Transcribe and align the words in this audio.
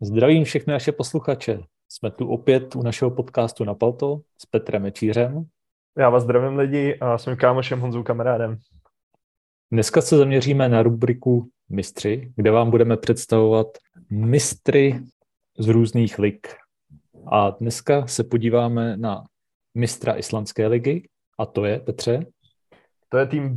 Zdravím 0.00 0.44
všechny 0.44 0.72
naše 0.72 0.92
posluchače. 0.92 1.58
Jsme 1.88 2.10
tu 2.10 2.28
opět 2.28 2.76
u 2.76 2.82
našeho 2.82 3.10
podcastu 3.10 3.64
na 3.64 3.74
Palto 3.74 4.20
s 4.38 4.46
Petrem 4.46 4.82
Mečířem. 4.82 5.44
Já 5.98 6.10
vás 6.10 6.22
zdravím 6.22 6.58
lidi 6.58 6.98
a 7.00 7.18
s 7.18 7.26
mým 7.26 7.36
kámošem 7.36 7.80
Honzou 7.80 8.02
kamarádem. 8.02 8.58
Dneska 9.72 10.00
se 10.00 10.16
zaměříme 10.16 10.68
na 10.68 10.82
rubriku 10.82 11.48
Mistři, 11.68 12.32
kde 12.36 12.50
vám 12.50 12.70
budeme 12.70 12.96
představovat 12.96 13.66
mistry 14.10 15.00
z 15.58 15.68
různých 15.68 16.18
lig. 16.18 16.48
A 17.32 17.50
dneska 17.50 18.06
se 18.06 18.24
podíváme 18.24 18.96
na 18.96 19.24
mistra 19.74 20.16
islandské 20.16 20.66
ligy 20.66 21.08
a 21.38 21.46
to 21.46 21.64
je, 21.64 21.80
Petře? 21.80 22.26
To 23.08 23.18
je 23.18 23.26
tým 23.26 23.56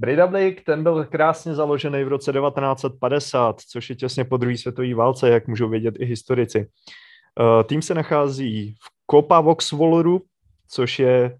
Breidabliku. 0.00 0.34
Breidablik, 0.40 0.64
ten 0.64 0.82
byl 0.82 1.04
krásně 1.04 1.54
založený 1.54 2.04
v 2.04 2.08
roce 2.08 2.32
1950, 2.32 3.60
což 3.60 3.90
je 3.90 3.96
těsně 3.96 4.24
po 4.24 4.36
druhé 4.36 4.56
světové 4.56 4.94
válce, 4.94 5.28
jak 5.28 5.48
můžou 5.48 5.68
vědět 5.68 5.94
i 5.98 6.04
historici. 6.04 6.58
Uh, 7.40 7.62
tým 7.62 7.82
se 7.82 7.94
nachází 7.94 8.74
v 8.74 8.88
Kopavoxvolru, 9.06 10.22
což 10.68 10.98
je 10.98 11.38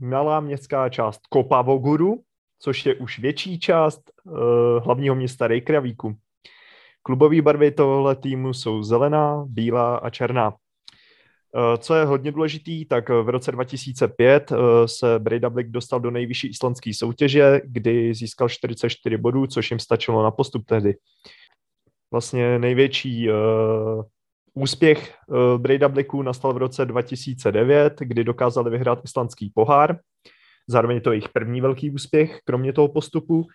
malá 0.00 0.40
městská 0.40 0.88
část 0.88 1.20
Kopavoguru, 1.28 2.22
což 2.58 2.86
je 2.86 2.94
už 2.94 3.18
větší 3.18 3.60
část 3.60 4.00
uh, 4.24 4.34
hlavního 4.84 5.14
města 5.14 5.46
Reykjavíku. 5.46 6.14
Klubové 7.02 7.42
barvy 7.42 7.70
tohle 7.70 8.16
týmu 8.16 8.52
jsou 8.52 8.82
zelená, 8.82 9.44
bílá 9.46 9.96
a 9.96 10.10
černá. 10.10 10.54
Eh, 11.56 11.78
co 11.78 11.94
je 11.94 12.04
hodně 12.04 12.32
důležitý, 12.32 12.84
tak 12.84 13.08
v 13.08 13.28
roce 13.28 13.52
2005 13.52 14.52
eh, 14.52 14.56
se 14.88 15.18
Breidablik 15.18 15.68
dostal 15.68 16.00
do 16.00 16.10
nejvyšší 16.10 16.48
islandské 16.48 16.94
soutěže, 16.94 17.60
kdy 17.64 18.14
získal 18.14 18.48
44 18.48 19.16
bodů, 19.16 19.46
což 19.46 19.70
jim 19.70 19.80
stačilo 19.80 20.22
na 20.22 20.30
postup 20.30 20.66
tehdy. 20.66 20.96
Vlastně 22.10 22.58
největší 22.58 23.30
uh, 23.30 23.36
úspěch 24.54 25.14
uh, 25.26 25.36
Breidabliku 25.60 26.22
nastal 26.22 26.52
v 26.52 26.56
roce 26.56 26.84
2009, 26.84 27.94
kdy 28.00 28.24
dokázali 28.24 28.70
vyhrát 28.70 29.04
islandský 29.04 29.52
pohár. 29.54 29.98
Zároveň 30.68 31.00
to 31.00 31.12
jejich 31.12 31.28
první 31.28 31.60
velký 31.60 31.90
úspěch, 31.90 32.40
kromě 32.44 32.72
toho 32.72 32.88
postupu, 32.88 33.36
uh, 33.38 33.46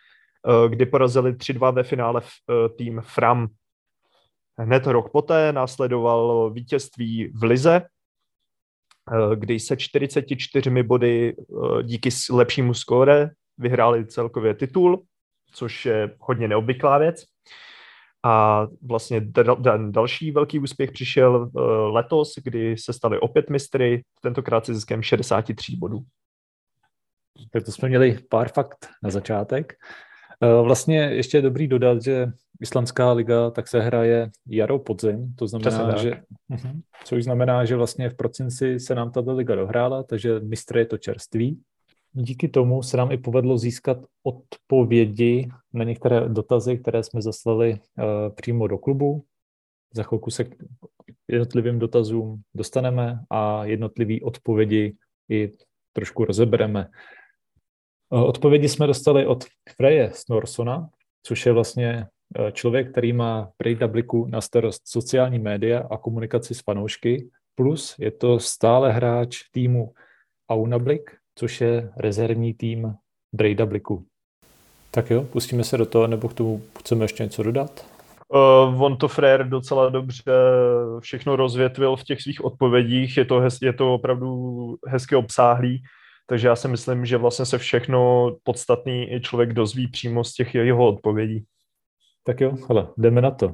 kdy 0.70 0.86
porazili 0.86 1.34
3-2 1.34 1.74
ve 1.74 1.84
finále 1.84 2.22
v, 2.22 2.26
uh, 2.50 2.76
tým 2.78 3.02
Fram 3.02 3.48
Hned 4.62 4.88
rok 4.88 5.12
poté 5.12 5.54
následovalo 5.54 6.50
vítězství 6.50 7.32
v 7.36 7.44
Lize, 7.44 7.76
eh, 7.76 7.88
kdy 9.36 9.60
se 9.60 9.78
44 9.78 10.84
body 10.84 11.36
eh, 11.38 11.84
díky 11.84 12.10
lepšímu 12.32 12.74
skóre 12.74 13.30
vyhráli 13.58 14.06
celkově 14.06 14.54
titul, 14.54 15.04
což 15.54 15.86
je 15.86 16.16
hodně 16.20 16.48
neobvyklá 16.48 16.98
věc. 16.98 17.24
A 18.26 18.68
vlastně 18.82 19.22
další 19.90 20.32
velký 20.32 20.60
úspěch 20.60 20.92
přišel 20.92 21.52
eh, 21.58 21.62
letos, 21.72 22.34
kdy 22.44 22.78
se 22.78 22.94
stali 22.94 23.20
opět 23.20 23.50
mistry, 23.50 24.04
tentokrát 24.22 24.66
se 24.66 24.74
ziskem 24.74 25.02
63 25.02 25.76
bodů. 25.76 26.00
Tak 27.52 27.64
to 27.64 27.72
jsme 27.72 27.90
měli 27.90 28.18
pár 28.30 28.52
fakt 28.52 28.88
na 29.04 29.10
začátek. 29.10 29.74
Vlastně 30.64 30.98
ještě 30.98 31.38
je 31.38 31.42
dobrý 31.42 31.68
dodat, 31.68 32.04
že 32.04 32.28
Islandská 32.62 33.12
liga 33.12 33.50
tak 33.50 33.68
se 33.68 33.82
hraje 33.82 34.32
jaro 34.48 34.80
podzim, 34.80 35.34
to 35.36 35.48
znamená, 35.48 35.98
že, 35.98 36.12
uh-huh, 36.52 36.82
což 37.06 37.24
znamená, 37.24 37.66
že 37.66 37.76
vlastně 37.76 38.10
v 38.10 38.16
prosinci 38.16 38.80
se 38.80 38.96
nám 38.96 39.12
tato 39.12 39.34
liga 39.34 39.56
dohrála, 39.56 40.04
takže 40.04 40.40
mistr 40.40 40.78
je 40.78 40.86
to 40.86 40.98
čerství. 40.98 41.62
Díky 42.14 42.48
tomu 42.48 42.84
se 42.84 42.98
nám 42.98 43.12
i 43.12 43.18
povedlo 43.18 43.58
získat 43.58 43.98
odpovědi 44.24 45.50
na 45.74 45.84
některé 45.84 46.30
dotazy, 46.30 46.78
které 46.78 47.04
jsme 47.04 47.22
zaslali 47.22 47.74
uh, 47.74 48.36
přímo 48.36 48.68
do 48.68 48.78
klubu. 48.78 49.26
Za 49.94 50.04
chvilku 50.04 50.32
se 50.32 50.44
k 50.44 50.56
jednotlivým 51.28 51.80
dotazům 51.80 52.42
dostaneme 52.54 53.20
a 53.30 53.66
jednotlivé 53.66 54.16
odpovědi 54.24 54.96
i 55.30 55.52
trošku 55.94 56.26
rozebereme. 56.26 56.88
Uh, 58.10 58.24
odpovědi 58.24 58.70
jsme 58.70 58.88
dostali 58.88 59.26
od 59.26 59.46
Freje 59.76 60.12
Snorsona, 60.14 60.90
což 61.24 61.46
je 61.46 61.52
vlastně 61.52 62.06
Eh, 62.06 62.21
člověk, 62.52 62.92
který 62.92 63.14
má 63.14 63.50
pri 63.58 63.76
Dubliku 63.76 64.26
na 64.26 64.42
starost 64.42 64.82
sociální 64.86 65.40
média 65.40 65.88
a 65.92 65.98
komunikaci 65.98 66.56
s 66.56 66.62
fanoušky, 66.62 67.30
plus 67.56 67.96
je 68.00 68.12
to 68.12 68.40
stále 68.40 68.92
hráč 68.92 69.38
týmu 69.52 69.94
Aunablik, 70.50 71.12
což 71.36 71.62
je 71.62 71.92
rezervní 71.98 72.54
tým 72.54 72.94
Breidabliku. 73.34 74.06
Tak 74.92 75.10
jo, 75.10 75.24
pustíme 75.24 75.64
se 75.64 75.78
do 75.78 75.86
toho, 75.86 76.08
nebo 76.08 76.30
k 76.30 76.34
tomu 76.34 76.62
chceme 76.80 77.04
ještě 77.04 77.24
něco 77.24 77.44
dodat? 77.44 77.86
Uh, 78.34 78.84
on 78.84 78.98
to 78.98 79.08
Frér 79.08 79.50
docela 79.50 79.90
dobře 79.90 80.32
všechno 81.00 81.36
rozvětvil 81.36 81.96
v 81.96 82.04
těch 82.04 82.22
svých 82.22 82.46
odpovědích, 82.46 83.18
je 83.18 83.26
to, 83.26 83.40
hez, 83.40 83.62
je 83.62 83.74
to 83.74 83.94
opravdu 83.94 84.76
hezky 84.88 85.16
obsáhlý, 85.16 85.84
takže 86.28 86.48
já 86.48 86.56
si 86.56 86.68
myslím, 86.68 87.06
že 87.06 87.18
vlastně 87.18 87.46
se 87.46 87.58
všechno 87.58 88.32
podstatný 88.44 89.20
člověk 89.22 89.54
dozví 89.54 89.88
přímo 89.88 90.24
z 90.24 90.34
těch 90.34 90.56
jeho 90.56 90.88
odpovědí. 90.88 91.46
Tak 92.24 92.42
jo, 92.42 92.56
hele, 92.68 92.88
jdeme 92.98 93.22
na 93.22 93.32
to. 93.32 93.54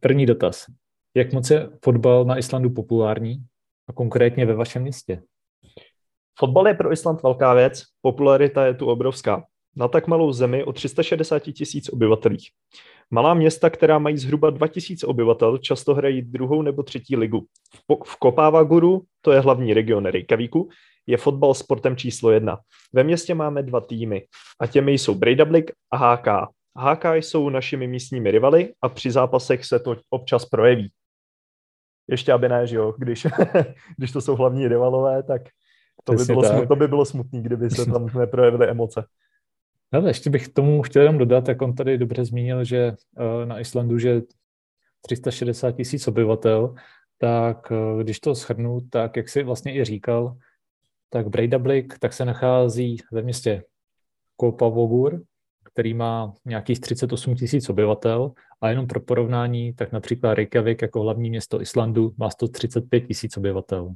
První 0.00 0.26
dotaz. 0.26 0.66
Jak 1.14 1.32
moc 1.32 1.50
je 1.50 1.70
fotbal 1.84 2.24
na 2.24 2.38
Islandu 2.38 2.70
populární 2.70 3.44
a 3.88 3.92
konkrétně 3.92 4.46
ve 4.46 4.54
vašem 4.54 4.82
městě? 4.82 5.22
Fotbal 6.38 6.68
je 6.68 6.74
pro 6.74 6.92
Island 6.92 7.22
velká 7.22 7.54
věc, 7.54 7.82
popularita 8.00 8.66
je 8.66 8.74
tu 8.74 8.86
obrovská. 8.86 9.44
Na 9.76 9.88
tak 9.88 10.06
malou 10.06 10.32
zemi 10.32 10.64
o 10.64 10.72
360 10.72 11.38
tisíc 11.38 11.88
obyvatelích. 11.88 12.48
Malá 13.10 13.34
města, 13.34 13.70
která 13.70 13.98
mají 13.98 14.18
zhruba 14.18 14.50
2000 14.50 15.06
obyvatel, 15.06 15.58
často 15.58 15.94
hrají 15.94 16.22
druhou 16.22 16.62
nebo 16.62 16.82
třetí 16.82 17.16
ligu. 17.16 17.46
V 18.04 18.16
Kopávaguru, 18.16 19.02
to 19.20 19.32
je 19.32 19.40
hlavní 19.40 19.74
region 19.74 20.06
Reykjavíku, 20.06 20.68
je 21.06 21.16
fotbal 21.16 21.54
sportem 21.54 21.96
číslo 21.96 22.30
jedna. 22.30 22.58
Ve 22.92 23.04
městě 23.04 23.34
máme 23.34 23.62
dva 23.62 23.80
týmy 23.80 24.26
a 24.60 24.66
těmi 24.66 24.92
jsou 24.92 25.14
Breidablik 25.14 25.70
a 25.90 25.96
HK. 25.96 26.28
HK 26.78 27.04
jsou 27.14 27.48
našimi 27.48 27.86
místními 27.86 28.30
rivaly 28.30 28.74
a 28.82 28.88
při 28.88 29.10
zápasech 29.10 29.64
se 29.64 29.78
to 29.78 29.96
občas 30.10 30.44
projeví. 30.44 30.92
Ještě 32.08 32.32
aby 32.32 32.48
ne, 32.48 32.66
že 32.66 32.76
jo, 32.76 32.94
když, 32.98 33.26
když 33.98 34.12
to 34.12 34.20
jsou 34.20 34.36
hlavní 34.36 34.68
rivalové, 34.68 35.22
tak 35.22 35.42
to 36.04 36.12
by, 36.12 36.24
bylo 36.24 36.44
smut, 36.44 36.68
to 36.68 36.76
by 36.76 36.88
bylo 36.88 37.04
smutný, 37.04 37.42
kdyby 37.42 37.70
se 37.70 37.86
tam 37.86 38.06
neprojevily 38.18 38.68
emoce. 38.68 39.04
Ale 39.92 40.10
ještě 40.10 40.30
bych 40.30 40.48
tomu 40.48 40.82
chtěl 40.82 41.02
jenom 41.02 41.18
dodat, 41.18 41.48
jak 41.48 41.62
on 41.62 41.74
tady 41.74 41.98
dobře 41.98 42.24
zmínil, 42.24 42.64
že 42.64 42.92
eh, 43.18 43.46
na 43.46 43.60
Islandu, 43.60 43.98
že 43.98 44.20
360 45.00 45.72
tisíc 45.72 46.08
obyvatel, 46.08 46.74
tak 47.18 47.72
eh, 47.72 48.02
když 48.02 48.20
to 48.20 48.34
shrnu, 48.34 48.80
tak 48.90 49.16
jak 49.16 49.28
si 49.28 49.42
vlastně 49.42 49.74
i 49.74 49.84
říkal, 49.84 50.36
tak 51.10 51.28
Breidablik 51.28 51.98
tak 51.98 52.12
se 52.12 52.24
nachází 52.24 52.96
ve 53.12 53.22
městě 53.22 53.64
Kopavogur, 54.36 55.22
který 55.72 55.94
má 55.94 56.32
nějakých 56.44 56.80
38 56.80 57.34
tisíc 57.34 57.70
obyvatel 57.70 58.30
a 58.60 58.68
jenom 58.68 58.86
pro 58.86 59.00
porovnání, 59.00 59.72
tak 59.72 59.92
například 59.92 60.34
Reykjavik 60.34 60.82
jako 60.82 61.02
hlavní 61.02 61.30
město 61.30 61.60
Islandu 61.60 62.12
má 62.18 62.30
135 62.30 63.00
tisíc 63.00 63.36
obyvatel. 63.36 63.94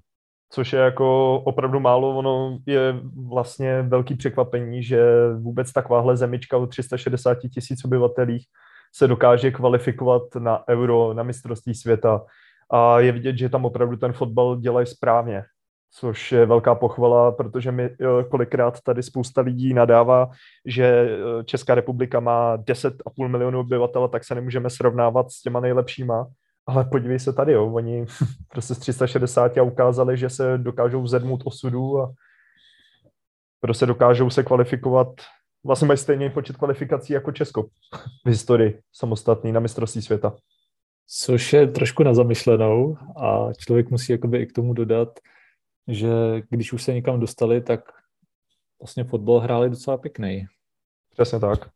Což 0.53 0.73
je 0.73 0.79
jako 0.79 1.35
opravdu 1.41 1.81
málo, 1.81 2.19
ono 2.19 2.59
je 2.67 2.95
vlastně 3.29 3.83
velký 3.83 4.15
překvapení, 4.15 4.83
že 4.83 5.07
vůbec 5.39 5.73
takováhle 5.73 6.17
zemička 6.17 6.57
o 6.57 6.67
360 6.67 7.35
tisíc 7.35 7.85
obyvatelích 7.85 8.47
se 8.95 9.09
dokáže 9.09 9.51
kvalifikovat 9.51 10.23
na 10.39 10.69
euro, 10.69 11.15
na 11.15 11.23
mistrovství 11.23 11.75
světa 11.75 12.25
a 12.71 13.01
je 13.01 13.13
vidět, 13.13 13.39
že 13.39 13.49
tam 13.49 13.65
opravdu 13.65 13.97
ten 13.97 14.13
fotbal 14.13 14.57
dělají 14.57 14.87
správně 14.87 15.45
což 15.99 16.33
je 16.33 16.47
velká 16.47 16.75
pochvala, 16.75 17.33
protože 17.33 17.73
mi 17.73 17.85
eh, 17.85 18.25
kolikrát 18.29 18.81
tady 18.81 19.03
spousta 19.03 19.41
lidí 19.41 19.75
nadává, 19.75 20.31
že 20.67 20.85
eh, 20.85 21.45
Česká 21.45 21.75
republika 21.75 22.21
má 22.21 22.57
10,5 22.57 23.29
milionů 23.29 23.61
obyvatel, 23.61 24.09
tak 24.09 24.25
se 24.25 24.35
nemůžeme 24.35 24.71
srovnávat 24.71 25.31
s 25.31 25.43
těma 25.43 25.61
nejlepšíma. 25.61 26.27
Ale 26.67 26.85
podívej 26.85 27.19
se 27.19 27.33
tady, 27.33 27.53
jo, 27.53 27.73
oni 27.73 28.07
prostě 28.49 28.75
z 28.75 28.79
360 28.79 29.53
ukázali, 29.63 30.17
že 30.17 30.31
se 30.31 30.59
dokážou 30.59 31.07
zedmout 31.07 31.43
osudu 31.45 32.01
a 32.01 32.13
prostě 33.61 33.87
dokážou 33.87 34.31
se 34.31 34.43
kvalifikovat, 34.43 35.09
vlastně 35.65 35.89
mají 35.89 35.99
stejný 35.99 36.31
počet 36.31 36.57
kvalifikací 36.57 37.13
jako 37.13 37.33
Česko 37.33 37.63
v 38.25 38.29
historii 38.29 38.81
samostatný 38.93 39.53
na 39.53 39.61
mistrovství 39.61 40.03
světa. 40.03 40.37
Což 41.09 41.53
je 41.53 41.67
trošku 41.67 42.03
na 42.03 42.15
zamyšlenou 42.15 42.97
a 43.23 43.53
člověk 43.59 43.91
musí 43.91 44.13
jakoby 44.13 44.39
i 44.39 44.47
k 44.47 44.53
tomu 44.53 44.73
dodat, 44.73 45.09
že 45.89 46.09
když 46.51 46.73
už 46.73 46.83
se 46.83 46.95
někam 46.95 47.21
dostali, 47.21 47.61
tak 47.61 47.81
vlastně 48.81 49.05
fotbal 49.05 49.39
hráli 49.39 49.71
docela 49.71 49.97
pěkný. 49.97 50.47
Přesně 51.13 51.41
tak. 51.41 51.71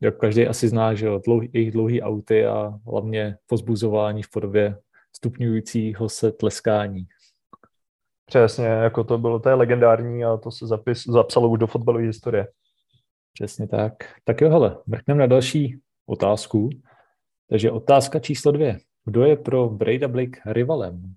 Jak 0.00 0.18
každý 0.18 0.46
asi 0.46 0.68
zná, 0.68 0.94
že 0.94 1.06
jo, 1.06 1.20
dlouhý, 1.24 1.50
jejich 1.52 1.72
dlouhý 1.72 2.02
auty 2.02 2.46
a 2.46 2.78
hlavně 2.86 3.36
pozbuzování 3.46 4.22
v 4.22 4.30
podobě 4.30 4.78
stupňujícího 5.16 6.08
se 6.08 6.32
tleskání. 6.32 7.06
Přesně, 8.24 8.66
jako 8.66 9.04
to 9.04 9.18
bylo, 9.18 9.38
to 9.38 9.48
je 9.48 9.54
legendární 9.54 10.24
a 10.24 10.36
to 10.36 10.50
se 10.50 10.66
zapis, 10.66 11.04
zapsalo 11.06 11.48
už 11.48 11.58
do 11.58 11.66
fotbalové 11.66 12.04
historie. 12.04 12.48
Přesně 13.32 13.68
tak. 13.68 13.92
Tak 14.24 14.40
jo, 14.40 14.50
hele, 14.50 14.78
mrkneme 14.86 15.20
na 15.20 15.26
další 15.26 15.80
otázku. 16.06 16.70
Takže 17.48 17.70
otázka 17.70 18.18
číslo 18.18 18.52
dvě. 18.52 18.78
Kdo 19.04 19.24
je 19.24 19.36
pro 19.36 19.68
Breidablik 19.68 20.36
rivalem? 20.46 21.14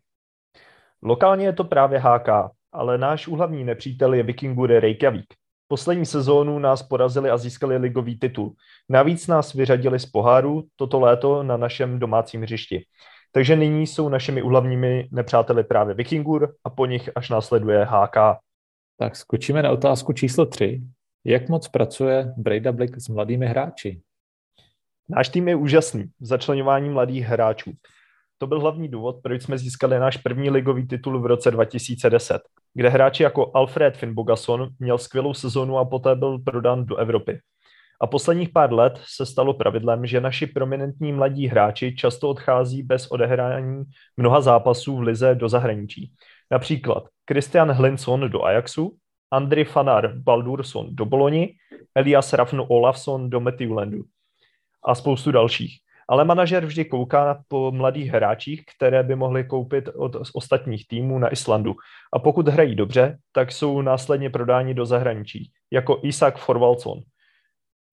Lokálně 1.06 1.46
je 1.46 1.54
to 1.54 1.64
právě 1.64 2.00
HK, 2.00 2.30
ale 2.72 2.98
náš 2.98 3.28
úhlavní 3.28 3.64
nepřítel 3.64 4.14
je 4.14 4.24
Vikingur 4.24 4.70
Reykjavík. 4.70 5.34
Poslední 5.68 6.06
sezónu 6.06 6.60
nás 6.60 6.84
porazili 6.84 7.30
a 7.30 7.38
získali 7.38 7.78
ligový 7.78 8.20
titul. 8.20 8.54
Navíc 8.90 9.28
nás 9.28 9.54
vyřadili 9.54 10.00
z 10.00 10.06
poháru 10.06 10.64
toto 10.76 11.00
léto 11.00 11.44
na 11.44 11.58
našem 11.58 12.00
domácím 12.00 12.42
hřišti. 12.42 12.86
Takže 13.32 13.56
nyní 13.56 13.88
jsou 13.88 14.10
našimi 14.10 14.42
úhlavními 14.42 15.08
nepřáteli 15.12 15.64
právě 15.64 15.96
Vikingur 15.96 16.56
a 16.64 16.70
po 16.70 16.86
nich 16.86 17.10
až 17.16 17.30
následuje 17.30 17.86
HK. 17.86 18.18
Tak 18.98 19.16
skočíme 19.16 19.64
na 19.64 19.72
otázku 19.72 20.14
číslo 20.14 20.46
3. 20.46 20.84
Jak 21.26 21.50
moc 21.50 21.68
pracuje 21.68 22.34
Breidablik 22.38 23.02
s 23.02 23.08
mladými 23.08 23.46
hráči? 23.46 24.02
Náš 25.10 25.30
tým 25.30 25.48
je 25.48 25.56
úžasný 25.56 26.04
v 26.04 26.26
začlenování 26.26 26.90
mladých 26.90 27.26
hráčů. 27.26 27.72
To 28.44 28.48
byl 28.48 28.60
hlavní 28.60 28.88
důvod, 28.88 29.16
proč 29.24 29.42
jsme 29.42 29.58
získali 29.58 30.00
náš 30.00 30.18
první 30.18 30.50
ligový 30.50 30.88
titul 30.88 31.20
v 31.20 31.26
roce 31.26 31.52
2010, 31.52 32.42
kde 32.74 32.90
hráči 32.90 33.24
jako 33.24 33.52
Alfred 33.54 33.98
Finnbogason 33.98 34.70
měl 34.80 34.98
skvělou 34.98 35.34
sezonu 35.34 35.78
a 35.78 35.86
poté 35.86 36.16
byl 36.16 36.40
prodán 36.40 36.86
do 36.86 36.96
Evropy. 36.96 37.40
A 38.02 38.08
posledních 38.08 38.50
pár 38.50 38.74
let 38.74 39.00
se 39.04 39.26
stalo 39.26 39.54
pravidlem, 39.54 40.06
že 40.06 40.22
naši 40.22 40.48
prominentní 40.48 41.12
mladí 41.12 41.48
hráči 41.48 41.96
často 41.96 42.30
odchází 42.30 42.84
bez 42.84 43.08
odehrání 43.12 43.84
mnoha 44.18 44.42
zápasů 44.42 44.96
v 44.96 45.02
lize 45.02 45.36
do 45.36 45.50
zahraničí. 45.50 46.12
Například 46.52 47.04
Christian 47.32 47.72
Hlinson 47.72 48.30
do 48.30 48.44
Ajaxu, 48.46 48.96
Andri 49.32 49.66
Fanar 49.66 50.14
Baldurson 50.16 50.96
do 50.96 51.06
Boloni, 51.06 51.56
Elias 51.96 52.34
Rafno 52.34 52.66
Olafsson 52.66 53.30
do 53.30 53.40
Meteulandu 53.40 54.04
a 54.86 54.96
spoustu 54.96 55.32
dalších. 55.32 55.83
Ale 56.10 56.26
manažer 56.26 56.66
vždy 56.66 56.86
kouká 56.86 57.44
po 57.48 57.72
mladých 57.72 58.12
hráčích, 58.12 58.64
které 58.78 59.04
by 59.04 59.16
mohli 59.16 59.44
koupit 59.44 59.90
od 59.96 60.16
ostatních 60.34 60.88
týmů 60.88 61.20
na 61.20 61.32
Islandu. 61.32 61.76
A 62.14 62.20
pokud 62.20 62.48
hrají 62.48 62.76
dobře, 62.76 63.18
tak 63.32 63.52
jsou 63.52 63.82
následně 63.82 64.30
prodáni 64.30 64.74
do 64.74 64.86
zahraničí, 64.86 65.52
jako 65.72 66.00
Isak 66.04 66.38
Forvalson 66.38 67.02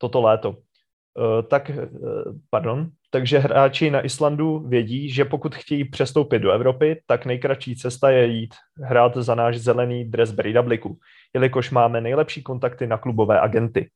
toto 0.00 0.20
léto. 0.20 0.50
Uh, 0.50 1.42
tak, 1.48 1.70
uh, 1.70 2.22
pardon, 2.50 2.90
takže 3.10 3.38
hráči 3.38 3.90
na 3.90 4.04
Islandu 4.04 4.58
vědí, 4.58 5.10
že 5.10 5.24
pokud 5.24 5.54
chtějí 5.54 5.84
přestoupit 5.84 6.38
do 6.38 6.52
Evropy, 6.52 7.02
tak 7.06 7.26
nejkratší 7.26 7.76
cesta 7.76 8.10
je 8.10 8.26
jít 8.26 8.54
hrát 8.82 9.16
za 9.16 9.34
náš 9.34 9.56
zelený 9.56 10.04
dres 10.04 10.30
Bredabliku, 10.32 10.98
jelikož 11.34 11.70
máme 11.70 12.00
nejlepší 12.00 12.42
kontakty 12.42 12.86
na 12.86 12.98
klubové 12.98 13.40
agenty. 13.40 13.90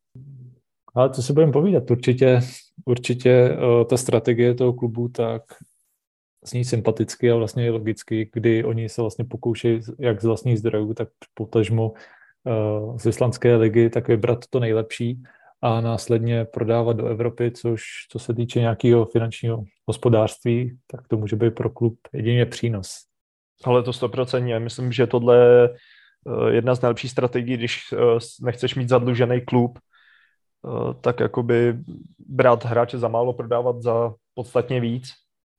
Ale 0.94 1.10
to 1.10 1.22
si 1.22 1.32
budeme 1.32 1.52
povídat. 1.52 1.90
Určitě, 1.90 2.40
určitě 2.84 3.50
uh, 3.50 3.84
ta 3.84 3.96
strategie 3.96 4.54
toho 4.54 4.72
klubu 4.72 5.08
tak 5.08 5.42
zní 6.46 6.64
sympaticky 6.64 7.30
a 7.30 7.36
vlastně 7.36 7.70
logicky, 7.70 8.30
kdy 8.32 8.64
oni 8.64 8.88
se 8.88 9.00
vlastně 9.00 9.24
pokoušejí 9.24 9.80
jak 9.98 10.20
z 10.20 10.24
vlastních 10.24 10.58
zdrojů, 10.58 10.94
tak 10.94 11.08
potažmo 11.34 11.90
uh, 11.90 12.98
z 12.98 13.06
islandské 13.06 13.56
ligy, 13.56 13.90
tak 13.90 14.08
vybrat 14.08 14.46
to 14.50 14.60
nejlepší 14.60 15.22
a 15.62 15.80
následně 15.80 16.44
prodávat 16.44 16.96
do 16.96 17.06
Evropy, 17.06 17.50
což 17.50 17.82
co 18.10 18.18
se 18.18 18.34
týče 18.34 18.60
nějakého 18.60 19.06
finančního 19.06 19.64
hospodářství, 19.86 20.78
tak 20.86 21.08
to 21.08 21.16
může 21.16 21.36
být 21.36 21.54
pro 21.54 21.70
klub 21.70 21.98
jedině 22.12 22.46
přínos. 22.46 22.96
Ale 23.64 23.82
to 23.82 23.92
stoprocentně. 23.92 24.58
Myslím, 24.58 24.92
že 24.92 25.06
tohle 25.06 25.36
je 25.36 25.68
eh, 25.68 26.54
jedna 26.54 26.74
z 26.74 26.82
nejlepších 26.82 27.10
strategií, 27.10 27.56
když 27.56 27.80
eh, 27.92 27.96
nechceš 28.42 28.74
mít 28.74 28.88
zadlužený 28.88 29.40
klub, 29.40 29.78
eh, 29.78 29.93
tak 31.00 31.20
jakoby 31.20 31.78
brát 32.28 32.64
hráče 32.64 32.98
za 32.98 33.08
málo, 33.08 33.32
prodávat 33.32 33.82
za 33.82 34.14
podstatně 34.34 34.80
víc. 34.80 35.10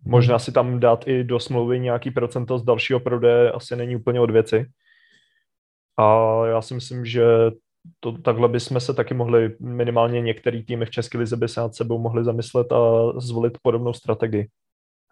Možná 0.06 0.40
si 0.40 0.52
tam 0.52 0.80
dát 0.80 1.08
i 1.08 1.24
do 1.24 1.40
smlouvy 1.40 1.80
nějaký 1.80 2.12
procento 2.12 2.58
z 2.58 2.64
dalšího 2.64 3.00
prodeje 3.00 3.52
asi 3.52 3.76
není 3.76 3.96
úplně 3.96 4.20
od 4.20 4.32
věci. 4.32 4.66
A 5.98 6.36
já 6.46 6.62
si 6.62 6.74
myslím, 6.74 7.06
že 7.06 7.26
to, 8.00 8.12
takhle 8.12 8.48
bychom 8.48 8.80
se 8.80 8.94
taky 8.94 9.14
mohli, 9.14 9.56
minimálně 9.60 10.22
některý 10.22 10.66
týmy 10.66 10.86
v 10.86 10.90
České 10.90 11.18
lize 11.18 11.38
by 11.38 11.48
se 11.48 11.60
nad 11.62 11.76
sebou 11.76 12.00
mohli 12.00 12.24
zamyslet 12.24 12.72
a 12.72 12.80
zvolit 13.20 13.58
podobnou 13.62 13.94
strategii. 13.94 14.48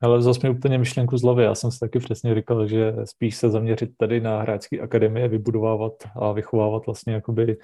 Ale 0.01 0.21
zase 0.21 0.39
mi 0.43 0.55
úplně 0.55 0.77
myšlenku 0.77 1.17
z 1.17 1.23
hlavy. 1.23 1.43
Já 1.43 1.55
jsem 1.55 1.71
si 1.71 1.79
taky 1.79 1.99
přesně 1.99 2.35
říkal, 2.35 2.67
že 2.67 2.95
spíš 3.03 3.35
se 3.35 3.49
zaměřit 3.49 3.89
tady 3.97 4.21
na 4.21 4.41
hráčské 4.41 4.79
akademie, 4.79 5.27
vybudovávat 5.27 5.93
a 6.15 6.31
vychovávat 6.31 6.85
vlastně 6.85 7.13
jakoby 7.13 7.57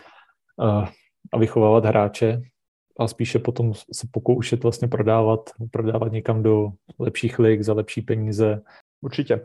uh, 0.58 0.88
a 1.32 1.38
vychovávat 1.38 1.86
hráče 1.86 2.42
a 3.00 3.08
spíše 3.08 3.40
potom 3.40 3.74
se 3.74 4.08
pokoušet 4.12 4.64
vlastně 4.64 4.88
prodávat, 4.88 5.50
prodávat 5.72 6.12
někam 6.12 6.44
do 6.44 6.70
lepších 7.00 7.40
lig 7.40 7.64
za 7.64 7.74
lepší 7.74 8.02
peníze. 8.02 8.62
Určitě. 9.02 9.42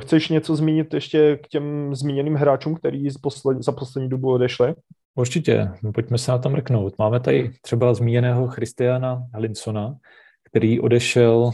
Chceš 0.00 0.28
něco 0.28 0.56
zmínit 0.56 0.94
ještě 0.94 1.36
k 1.36 1.48
těm 1.48 1.94
zmíněným 1.94 2.34
hráčům, 2.34 2.74
který 2.74 3.08
posled, 3.22 3.62
za 3.62 3.72
poslední 3.72 4.08
dobu 4.08 4.32
odešli? 4.32 4.74
Určitě, 5.14 5.70
pojďme 5.94 6.18
se 6.18 6.32
na 6.32 6.38
tam 6.38 6.52
mrknout. 6.52 6.98
Máme 6.98 7.20
tady 7.20 7.50
třeba 7.62 7.94
zmíněného 7.94 8.48
Christiana 8.48 9.26
Linsona, 9.38 9.96
který 10.44 10.80
odešel, 10.80 11.50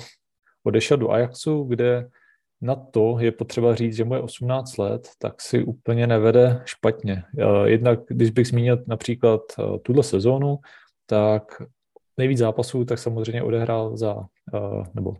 odešel 0.65 0.97
do 0.97 1.11
Ajaxu, 1.11 1.65
kde 1.65 2.09
na 2.61 2.75
to 2.75 3.17
je 3.21 3.33
potřeba 3.33 3.75
říct, 3.75 3.97
že 3.97 4.05
mu 4.05 4.15
je 4.15 4.21
18 4.21 4.79
let, 4.79 5.09
tak 5.19 5.41
si 5.41 5.65
úplně 5.65 6.07
nevede 6.07 6.62
špatně. 6.65 7.23
Jednak, 7.65 8.01
když 8.09 8.31
bych 8.31 8.47
zmínil 8.47 8.85
například 8.87 9.41
eh, 9.59 9.79
tuhle 9.79 10.03
sezónu, 10.03 10.59
tak 11.07 11.43
nejvíc 12.17 12.39
zápasů 12.39 12.85
tak 12.85 12.99
samozřejmě 12.99 13.43
odehrál 13.43 13.97
za, 13.97 14.17
eh, 14.55 14.83
nebo 14.95 15.15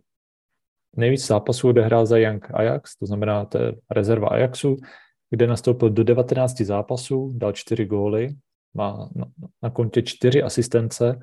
Nejvíc 0.96 1.26
zápasů 1.26 1.69
odehrál 1.69 2.06
za 2.06 2.19
Young 2.19 2.54
Ajax, 2.54 2.96
to 2.96 3.06
znamená 3.06 3.44
to 3.44 3.58
je 3.58 3.72
rezerva 3.90 4.28
Ajaxu, 4.28 4.76
kde 5.31 5.46
nastoupil 5.46 5.90
do 5.90 6.04
19 6.04 6.60
zápasů, 6.60 7.32
dal 7.37 7.52
4 7.52 7.84
góly, 7.84 8.34
má 8.75 9.10
na 9.62 9.70
kontě 9.70 10.02
4 10.02 10.42
asistence, 10.42 11.20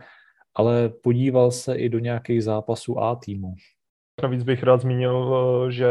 ale 0.56 0.90
podíval 0.90 1.52
se 1.52 1.76
i 1.76 1.90
do 1.90 2.00
nějakých 2.00 2.44
zápasů 2.44 3.00
A 3.00 3.16
týmu. 3.16 3.54
Navíc 4.24 4.44
bych 4.44 4.64
rád 4.64 4.82
zmínil, 4.82 5.36
eh, 5.36 5.72
že 5.72 5.88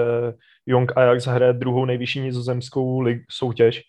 Young 0.67 0.97
Ajax 0.97 1.27
hraje 1.27 1.53
druhou 1.53 1.85
nejvyšší 1.85 2.21
nizozemskou 2.21 3.01
lig, 3.01 3.23
soutěž, 3.31 3.83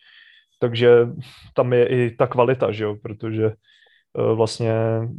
takže 0.60 1.07
tam 1.54 1.74
je 1.74 1.88
i 1.88 2.16
ta 2.16 2.28
kvalita, 2.28 2.72
že 2.72 2.84
jo? 2.84 2.95
protože 2.95 3.51
Eh, 4.19 4.36
vlastně, 4.36 4.74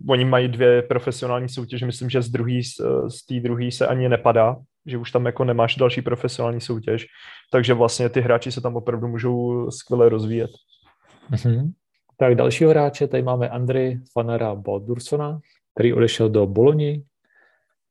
oni 0.09 0.25
mají 0.25 0.49
dvě 0.49 0.83
profesionální 0.83 1.49
soutěže, 1.49 1.87
myslím, 1.87 2.11
že 2.11 2.23
z 2.23 2.29
druhý, 2.29 2.61
eh, 2.61 3.11
z 3.11 3.27
té 3.27 3.41
druhé 3.41 3.73
se 3.73 3.87
ani 3.87 4.09
nepadá, 4.09 4.57
že 4.87 4.99
už 4.99 5.11
tam 5.11 5.27
jako 5.27 5.45
nemáš 5.45 5.77
další 5.77 6.03
profesionální 6.03 6.61
soutěž, 6.61 7.07
takže 7.53 7.75
vlastně 7.75 8.09
ty 8.09 8.21
hráči 8.21 8.53
se 8.53 8.61
tam 8.61 8.77
opravdu 8.77 9.09
můžou 9.09 9.71
skvěle 9.71 10.09
rozvíjet. 10.09 10.51
Mm-hmm. 11.31 11.73
Tak 12.17 12.35
dalšího 12.35 12.71
hráče 12.71 13.07
tady 13.07 13.23
máme 13.23 13.49
Andry 13.49 14.01
Fanara 14.13 14.55
Baldursona, 14.55 15.39
který 15.75 15.93
odešel 15.93 16.29
do 16.29 16.47
Boloni, 16.47 17.03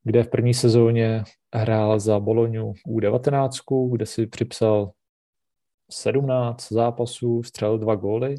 kde 0.07 0.23
v 0.23 0.29
první 0.29 0.53
sezóně 0.53 1.23
hrál 1.55 1.99
za 1.99 2.19
Boloniu 2.19 2.73
U19, 2.87 3.91
kde 3.91 4.05
si 4.05 4.27
připsal 4.27 4.91
17 5.91 6.71
zápasů, 6.71 7.43
střelil 7.43 7.77
dva 7.77 7.95
góly 7.95 8.35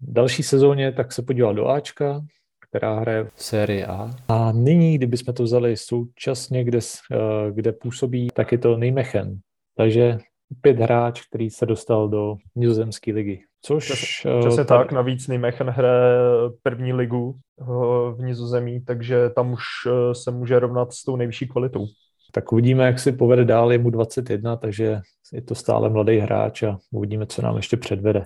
další 0.00 0.42
sezóně 0.42 0.92
tak 0.92 1.12
se 1.12 1.22
podíval 1.22 1.54
do 1.54 1.68
Ačka, 1.68 2.20
která 2.68 3.00
hraje 3.00 3.24
v 3.24 3.42
sérii 3.42 3.84
A. 3.84 4.10
A 4.28 4.52
nyní, 4.52 4.94
kdybychom 4.94 5.34
to 5.34 5.42
vzali 5.42 5.76
současně, 5.76 6.64
kde, 6.64 6.78
eh, 6.78 7.16
kde 7.52 7.72
působí, 7.72 8.28
tak 8.34 8.52
je 8.52 8.58
to 8.58 8.78
Nijmegen. 8.78 9.38
Takže 9.76 10.18
pět 10.60 10.78
hráč, 10.78 11.22
který 11.26 11.50
se 11.50 11.66
dostal 11.66 12.08
do 12.08 12.36
nizozemské 12.56 13.12
ligy. 13.12 13.40
Což... 13.62 13.84
Přesně, 13.84 14.40
přesně 14.40 14.64
tady... 14.64 14.84
tak, 14.84 14.92
navíc 14.92 15.28
Nijmegen 15.28 15.70
hraje 15.70 16.20
první 16.62 16.92
ligu 16.92 17.34
eh, 17.60 17.64
v 18.12 18.16
nizozemí, 18.18 18.84
takže 18.84 19.30
tam 19.30 19.52
už 19.52 19.62
eh, 19.86 20.14
se 20.14 20.30
může 20.30 20.58
rovnat 20.58 20.92
s 20.92 21.04
tou 21.04 21.16
nejvyšší 21.16 21.48
kvalitou. 21.48 21.86
Tak 22.32 22.52
uvidíme, 22.52 22.86
jak 22.86 22.98
si 22.98 23.12
povede 23.12 23.44
dál, 23.44 23.72
je 23.72 23.78
mu 23.78 23.90
21, 23.90 24.56
takže 24.56 25.00
je 25.32 25.42
to 25.42 25.54
stále 25.54 25.90
mladý 25.90 26.18
hráč 26.18 26.62
a 26.62 26.78
uvidíme, 26.92 27.26
co 27.26 27.42
nám 27.42 27.56
ještě 27.56 27.76
předvede. 27.76 28.24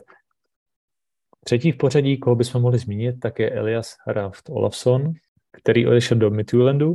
Třetí 1.44 1.72
v 1.72 1.76
pořadí, 1.76 2.18
koho 2.18 2.36
bychom 2.36 2.62
mohli 2.62 2.78
zmínit, 2.78 3.20
tak 3.20 3.38
je 3.38 3.50
Elias 3.50 3.94
Raft 4.06 4.50
Olafsson, 4.50 5.12
který 5.52 5.86
odešel 5.86 6.18
do 6.18 6.30
Midtjyllandu 6.30 6.94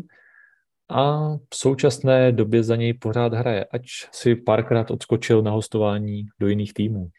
a 0.90 1.34
v 1.38 1.56
současné 1.56 2.32
době 2.32 2.64
za 2.64 2.76
něj 2.76 2.94
pořád 2.94 3.34
hraje, 3.34 3.66
ač 3.66 3.88
si 4.12 4.36
párkrát 4.36 4.92
odskočil 4.92 5.42
na 5.42 5.52
hostování 5.52 6.26
do 6.40 6.48
jiných 6.48 6.74
týmů. 6.74 7.10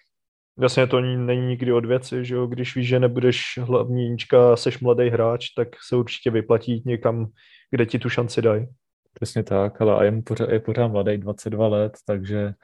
Jasně, 0.60 0.86
to 0.86 1.00
není 1.00 1.46
nikdy 1.46 1.72
od 1.72 1.84
věci, 1.86 2.24
že 2.24 2.34
jo? 2.34 2.46
když 2.46 2.76
víš, 2.76 2.88
že 2.88 3.00
nebudeš 3.00 3.58
hlavní 3.62 4.10
jíčka, 4.10 4.56
seš 4.56 4.80
mladý 4.80 5.08
hráč, 5.08 5.48
tak 5.50 5.68
se 5.88 5.96
určitě 5.96 6.30
vyplatí 6.30 6.82
někam, 6.86 7.26
kde 7.70 7.86
ti 7.86 7.98
tu 7.98 8.08
šanci 8.08 8.42
dají. 8.42 8.66
Přesně 9.14 9.42
tak, 9.42 9.80
ale 9.80 10.06
je, 10.06 10.22
pořád, 10.22 10.48
je 10.50 10.60
pořád 10.60 10.88
mladý, 10.88 11.18
22 11.18 11.68
let, 11.68 11.92
takže 12.06 12.54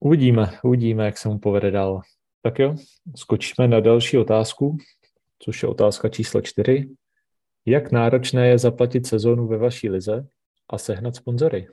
uvidíme, 0.00 0.50
uvidíme, 0.62 1.04
jak 1.06 1.18
se 1.18 1.28
mu 1.28 1.38
povede 1.38 1.70
dál. 1.70 2.00
Tak 2.42 2.58
jo, 2.58 2.74
skočíme 3.16 3.68
na 3.68 3.80
další 3.80 4.18
otázku, 4.18 4.76
což 5.38 5.62
je 5.62 5.68
otázka 5.68 6.08
číslo 6.08 6.40
čtyři. 6.40 6.88
Jak 7.70 7.92
náročné 7.92 8.48
je 8.48 8.58
zaplatit 8.58 9.06
sezónu 9.06 9.46
ve 9.46 9.58
vaší 9.58 9.90
lize 9.90 10.26
a 10.70 10.78
sehnat 10.78 11.16
sponzory? 11.16 11.68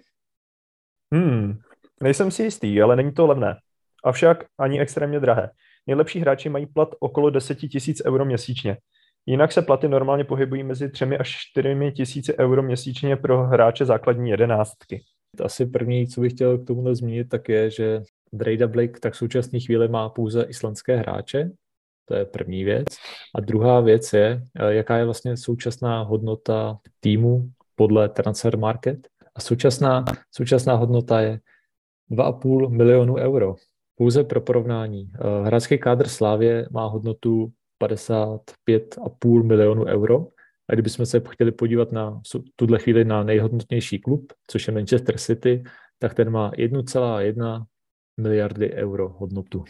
Hmm, 1.13 1.59
nejsem 2.01 2.31
si 2.31 2.43
jistý, 2.43 2.81
ale 2.81 2.95
není 2.95 3.11
to 3.11 3.27
levné. 3.27 3.55
Avšak 4.03 4.45
ani 4.57 4.79
extrémně 4.79 5.19
drahé. 5.19 5.49
Nejlepší 5.87 6.19
hráči 6.19 6.49
mají 6.49 6.65
plat 6.65 6.89
okolo 6.99 7.29
10 7.29 7.57
000 7.63 7.73
euro 8.05 8.25
měsíčně. 8.25 8.77
Jinak 9.25 9.51
se 9.51 9.61
platy 9.61 9.87
normálně 9.87 10.23
pohybují 10.23 10.63
mezi 10.63 10.89
3 10.89 11.05
až 11.05 11.37
4 11.51 11.91
tisíci 11.95 12.37
euro 12.37 12.63
měsíčně 12.63 13.15
pro 13.15 13.43
hráče 13.47 13.85
základní 13.85 14.29
jedenáctky. 14.29 15.03
Asi 15.43 15.65
první, 15.65 16.07
co 16.07 16.21
bych 16.21 16.33
chtěl 16.33 16.57
k 16.57 16.67
tomu 16.67 16.95
zmínit, 16.95 17.29
tak 17.29 17.49
je, 17.49 17.69
že 17.69 18.01
Breda 18.33 18.67
Blake 18.67 18.99
tak 18.99 19.13
v 19.13 19.17
současné 19.17 19.59
chvíli 19.59 19.87
má 19.87 20.09
pouze 20.09 20.43
islandské 20.43 20.97
hráče, 20.97 21.51
to 22.05 22.15
je 22.15 22.25
první 22.25 22.63
věc. 22.63 22.85
A 23.35 23.41
druhá 23.41 23.79
věc 23.81 24.13
je, 24.13 24.43
eh, 24.59 24.73
jaká 24.73 24.97
je 24.97 25.05
vlastně 25.05 25.37
současná 25.37 26.01
hodnota 26.01 26.77
týmu 26.99 27.49
podle 27.75 28.09
Transfer 28.09 28.57
Market. 28.57 29.07
A 29.35 29.41
současná, 29.41 30.05
současná 30.31 30.75
hodnota 30.75 31.21
je 31.21 31.39
2,5 32.09 32.69
milionu 32.69 33.15
euro. 33.15 33.55
Pouze 33.95 34.23
pro 34.23 34.41
porovnání. 34.41 35.11
Eh, 35.13 35.45
hráčský 35.45 35.77
kádr 35.77 36.07
Slávě 36.07 36.67
má 36.71 36.85
hodnotu 36.85 37.51
55,5 37.77 39.43
milionu 39.43 39.85
euro. 39.85 40.27
A 40.69 40.73
kdybychom 40.73 41.05
se 41.05 41.21
chtěli 41.29 41.51
podívat 41.51 41.91
na 41.91 42.21
tuhle 42.55 42.79
chvíli 42.79 43.05
na 43.05 43.23
nejhodnotnější 43.23 43.99
klub, 43.99 44.33
což 44.47 44.67
je 44.67 44.73
Manchester 44.73 45.17
City, 45.17 45.63
tak 45.99 46.13
ten 46.13 46.29
má 46.29 46.51
1,1 46.51 47.65
miliardy 48.17 48.73
euro 48.73 49.09
hodnotu. 49.09 49.63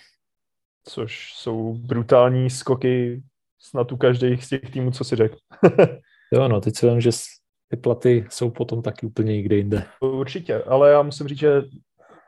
Což 0.87 1.33
jsou 1.33 1.73
brutální 1.73 2.49
skoky 2.49 3.23
snad 3.59 3.91
u 3.91 3.97
každých 3.97 4.45
z 4.45 4.49
těch 4.49 4.71
týmů, 4.71 4.91
co 4.91 5.03
si 5.03 5.15
řekl. 5.15 5.35
jo, 6.33 6.47
no, 6.47 6.61
teď 6.61 6.75
si 6.75 6.89
vím, 6.89 7.01
že 7.01 7.09
ty 7.67 7.77
platy 7.77 8.25
jsou 8.29 8.49
potom 8.49 8.81
taky 8.81 9.05
úplně 9.05 9.33
někde 9.33 9.55
jinde. 9.55 9.83
Určitě, 9.99 10.63
ale 10.63 10.91
já 10.91 11.01
musím 11.01 11.27
říct, 11.27 11.39
že 11.39 11.63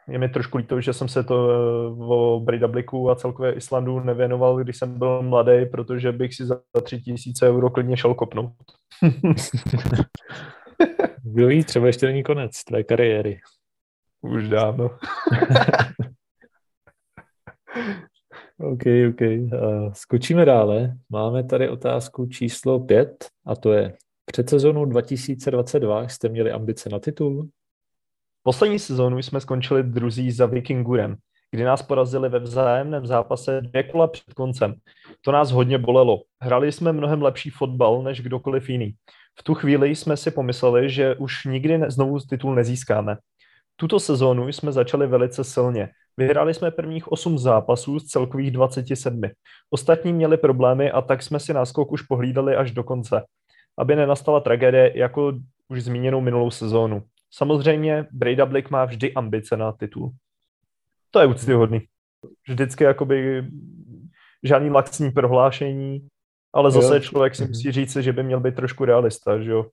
je 0.07 0.19
mi 0.19 0.29
trošku 0.29 0.57
líto, 0.57 0.81
že 0.81 0.93
jsem 0.93 1.07
se 1.07 1.23
to 1.23 1.49
eh, 1.49 1.55
o 2.03 2.39
Breidabliku 2.39 3.09
a 3.09 3.15
celkově 3.15 3.53
Islandu 3.53 3.99
nevěnoval, 3.99 4.57
když 4.57 4.77
jsem 4.77 4.99
byl 4.99 5.21
mladý, 5.21 5.65
protože 5.65 6.11
bych 6.11 6.35
si 6.35 6.45
za 6.45 6.61
tři 6.83 7.01
tisíce 7.01 7.49
euro 7.49 7.69
klidně 7.69 7.97
šel 7.97 8.13
kopnout. 8.13 8.53
Kdo 11.23 11.47
ví, 11.47 11.63
třeba 11.63 11.87
ještě 11.87 12.05
není 12.05 12.23
konec 12.23 12.63
tvé 12.63 12.83
kariéry. 12.83 13.39
Už 14.21 14.49
dávno. 14.49 14.89
OK, 18.59 18.81
OK. 19.09 19.21
Skočíme 19.93 20.45
dále. 20.45 20.97
Máme 21.09 21.43
tady 21.43 21.69
otázku 21.69 22.25
číslo 22.25 22.79
5 22.79 23.27
a 23.45 23.55
to 23.55 23.73
je 23.73 23.97
před 24.25 24.49
sezónou 24.49 24.85
2022 24.85 26.07
jste 26.07 26.29
měli 26.29 26.51
ambice 26.51 26.89
na 26.89 26.99
titul? 26.99 27.49
Poslední 28.43 28.79
sezónu 28.79 29.17
jsme 29.17 29.41
skončili 29.41 29.83
druzí 29.83 30.31
za 30.31 30.45
Vikingurem, 30.45 31.15
kdy 31.51 31.63
nás 31.63 31.81
porazili 31.81 32.29
ve 32.29 32.39
vzájemném 32.39 33.05
zápase 33.05 33.61
dvě 33.61 33.83
kola 33.83 34.07
před 34.07 34.33
koncem. 34.33 34.73
To 35.21 35.31
nás 35.31 35.51
hodně 35.51 35.77
bolelo. 35.77 36.21
Hrali 36.41 36.71
jsme 36.71 36.93
mnohem 36.93 37.21
lepší 37.21 37.49
fotbal 37.49 38.03
než 38.03 38.21
kdokoliv 38.21 38.69
jiný. 38.69 38.95
V 39.39 39.43
tu 39.43 39.53
chvíli 39.53 39.95
jsme 39.95 40.17
si 40.17 40.31
pomysleli, 40.31 40.89
že 40.89 41.15
už 41.15 41.45
nikdy 41.45 41.81
znovu 41.87 42.19
titul 42.19 42.55
nezískáme. 42.55 43.17
Tuto 43.75 43.99
sezónu 43.99 44.47
jsme 44.47 44.71
začali 44.71 45.07
velice 45.07 45.43
silně. 45.43 45.89
Vyhráli 46.17 46.53
jsme 46.53 46.71
prvních 46.71 47.11
8 47.11 47.37
zápasů 47.37 47.99
z 47.99 48.05
celkových 48.05 48.51
27. 48.51 49.21
Ostatní 49.69 50.13
měli 50.13 50.37
problémy 50.37 50.91
a 50.91 51.01
tak 51.01 51.23
jsme 51.23 51.39
si 51.39 51.53
náskok 51.53 51.91
už 51.91 52.01
pohlídali 52.01 52.55
až 52.55 52.71
do 52.71 52.83
konce, 52.83 53.23
aby 53.77 53.95
nenastala 53.95 54.39
tragédie 54.39 54.97
jako 54.97 55.33
už 55.69 55.83
zmíněnou 55.83 56.21
minulou 56.21 56.51
sezónu. 56.51 57.03
Samozřejmě 57.31 58.05
Brady 58.11 58.45
Blake 58.45 58.69
má 58.69 58.85
vždy 58.85 59.13
ambice 59.13 59.57
na 59.57 59.71
titul. 59.71 60.11
To 61.11 61.19
je 61.19 61.27
úctyhodný. 61.27 61.81
Vždycky 62.47 62.83
jakoby 62.83 63.47
žádný 64.43 64.69
laxní 64.69 65.11
prohlášení, 65.11 66.07
ale 66.53 66.71
zase 66.71 66.95
jo. 66.95 66.99
člověk 66.99 67.35
si 67.35 67.43
mhm. 67.43 67.49
musí 67.49 67.71
říct, 67.71 67.95
že 67.95 68.13
by 68.13 68.23
měl 68.23 68.39
být 68.39 68.55
trošku 68.55 68.85
realista, 68.85 69.39
že 69.39 69.51
jo. 69.51 69.65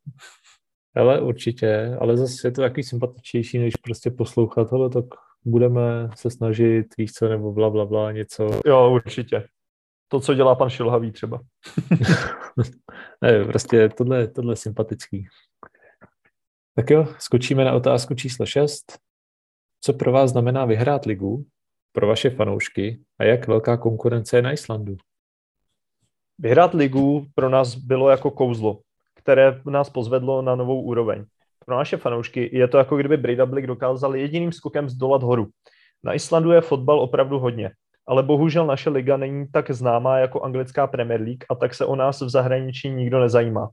Ale 0.97 1.21
určitě, 1.21 1.97
ale 2.01 2.17
zase 2.17 2.49
je 2.49 2.53
to 2.53 2.63
takový 2.63 2.83
sympatičnější, 2.83 3.59
než 3.59 3.77
prostě 3.77 4.11
poslouchat, 4.11 4.73
ale 4.73 4.91
tak 4.91 5.05
budeme 5.45 6.09
se 6.15 6.31
snažit, 6.31 6.87
víš 6.99 7.13
co, 7.13 7.29
nebo 7.29 7.53
bla, 7.53 7.71
bla, 7.71 7.87
bla, 7.87 8.13
něco. 8.13 8.61
Jo, 8.67 8.91
určitě. 8.91 9.47
To, 10.09 10.21
co 10.21 10.35
dělá 10.35 10.55
pan 10.55 10.71
Šilhavý 10.71 11.13
třeba. 11.13 11.41
ne, 13.23 13.45
prostě 13.45 13.89
tohle, 13.89 14.29
tohle 14.29 14.53
je 14.53 14.57
sympatický. 14.57 15.27
Tak 16.77 16.91
jo, 16.91 17.07
skočíme 17.19 17.65
na 17.65 17.73
otázku 17.73 18.15
číslo 18.15 18.47
6. 18.47 18.99
Co 19.81 19.93
pro 19.93 20.13
vás 20.13 20.31
znamená 20.31 20.65
vyhrát 20.65 21.05
ligu, 21.05 21.45
pro 21.93 22.07
vaše 22.07 22.31
fanoušky 22.31 23.01
a 23.19 23.25
jak 23.25 23.49
velká 23.49 23.77
konkurence 23.77 24.37
je 24.37 24.43
na 24.43 24.53
Islandu? 24.53 24.97
Vyhrát 26.39 26.75
ligu 26.75 27.27
pro 27.35 27.49
nás 27.49 27.75
bylo 27.75 28.11
jako 28.11 28.31
kouzlo, 28.31 28.81
které 29.15 29.61
nás 29.71 29.91
pozvedlo 29.91 30.43
na 30.43 30.55
novou 30.55 30.83
úroveň. 30.83 31.25
Pro 31.67 31.77
naše 31.77 31.97
fanoušky 31.97 32.51
je 32.53 32.69
to 32.69 32.79
jako 32.79 32.97
kdyby 32.97 33.17
Breidablik 33.17 33.67
dokázal 33.67 34.17
jediným 34.17 34.53
skokem 34.53 34.89
zdolat 34.89 35.23
horu. 35.23 35.49
Na 36.05 36.13
Islandu 36.13 36.51
je 36.51 36.61
fotbal 36.61 37.01
opravdu 37.01 37.39
hodně, 37.39 37.71
ale 38.07 38.23
bohužel 38.23 38.67
naše 38.67 38.91
liga 38.91 39.17
není 39.17 39.47
tak 39.53 39.71
známá 39.71 40.19
jako 40.19 40.43
anglická 40.43 40.87
Premier 40.87 41.21
League 41.21 41.45
a 41.51 41.55
tak 41.55 41.75
se 41.75 41.85
o 41.85 41.97
nás 41.97 42.21
v 42.21 42.29
zahraničí 42.29 42.91
nikdo 42.91 43.21
nezajímá. 43.21 43.69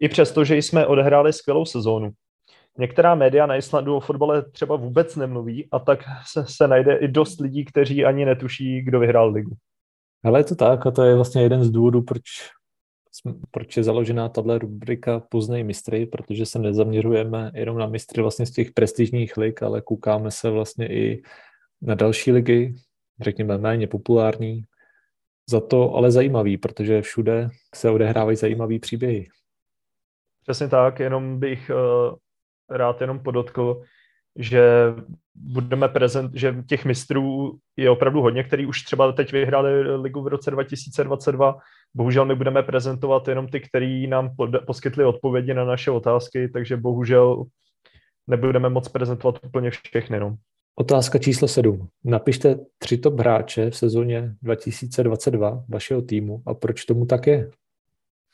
I 0.00 0.08
přesto, 0.08 0.44
že 0.44 0.56
jsme 0.56 0.86
odehráli 0.86 1.32
skvělou 1.32 1.64
sezónu, 1.64 2.10
Některá 2.78 3.14
média 3.14 3.46
na 3.46 3.56
Islandu 3.56 3.96
o 3.96 4.00
fotbale 4.00 4.42
třeba 4.42 4.76
vůbec 4.76 5.16
nemluví 5.16 5.68
a 5.72 5.78
tak 5.78 5.98
se, 6.26 6.44
se 6.48 6.68
najde 6.68 6.96
i 6.96 7.08
dost 7.08 7.40
lidí, 7.40 7.64
kteří 7.64 8.04
ani 8.04 8.24
netuší, 8.24 8.82
kdo 8.82 9.00
vyhrál 9.00 9.32
ligu. 9.32 9.50
Ale 10.24 10.40
je 10.40 10.44
to 10.44 10.54
tak 10.54 10.86
a 10.86 10.90
to 10.90 11.02
je 11.02 11.14
vlastně 11.14 11.42
jeden 11.42 11.64
z 11.64 11.70
důvodů, 11.70 12.02
proč, 12.02 12.22
proč 13.50 13.76
je 13.76 13.82
založená 13.84 14.28
tahle 14.28 14.58
rubrika 14.58 15.20
Poznej 15.20 15.64
mistry, 15.64 16.06
protože 16.06 16.46
se 16.46 16.58
nezaměřujeme 16.58 17.50
jenom 17.54 17.78
na 17.78 17.86
mistry 17.86 18.22
vlastně 18.22 18.46
z 18.46 18.50
těch 18.50 18.72
prestižních 18.72 19.36
lig, 19.36 19.62
ale 19.62 19.80
koukáme 19.80 20.30
se 20.30 20.50
vlastně 20.50 20.88
i 20.88 21.22
na 21.82 21.94
další 21.94 22.32
ligy, 22.32 22.74
řekněme 23.20 23.58
méně 23.58 23.86
populární, 23.86 24.64
za 25.50 25.60
to 25.60 25.94
ale 25.94 26.10
zajímavý, 26.10 26.56
protože 26.56 27.02
všude 27.02 27.48
se 27.74 27.90
odehrávají 27.90 28.36
zajímavé 28.36 28.78
příběhy. 28.78 29.28
Přesně 30.42 30.68
tak, 30.68 31.00
jenom 31.00 31.40
bych 31.40 31.70
uh, 31.70 32.16
rád 32.70 33.00
jenom 33.00 33.18
podotkl, 33.20 33.82
že 34.36 34.62
budeme 35.34 35.88
prezent, 35.88 36.30
že 36.34 36.56
těch 36.68 36.84
mistrů 36.84 37.56
je 37.76 37.90
opravdu 37.90 38.20
hodně, 38.20 38.44
který 38.44 38.66
už 38.66 38.82
třeba 38.82 39.12
teď 39.12 39.32
vyhráli 39.32 39.96
ligu 39.96 40.22
v 40.22 40.28
roce 40.28 40.50
2022. 40.50 41.56
Bohužel 41.94 42.24
my 42.24 42.34
budeme 42.34 42.62
prezentovat 42.62 43.28
jenom 43.28 43.48
ty, 43.48 43.60
který 43.60 44.06
nám 44.06 44.30
poskytli 44.66 45.04
odpovědi 45.04 45.54
na 45.54 45.64
naše 45.64 45.90
otázky, 45.90 46.48
takže 46.48 46.76
bohužel 46.76 47.44
nebudeme 48.26 48.68
moc 48.68 48.88
prezentovat 48.88 49.38
úplně 49.46 49.70
všechny. 49.70 50.20
No. 50.20 50.36
Otázka 50.78 51.18
číslo 51.18 51.48
7. 51.48 51.88
Napište 52.04 52.58
tři 52.78 52.98
top 52.98 53.20
hráče 53.20 53.70
v 53.70 53.76
sezóně 53.76 54.34
2022 54.42 55.64
vašeho 55.68 56.02
týmu 56.02 56.42
a 56.46 56.54
proč 56.54 56.84
tomu 56.84 57.06
tak 57.06 57.26
je? 57.26 57.50